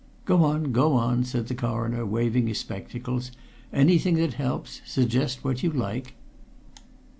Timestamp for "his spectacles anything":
2.47-4.15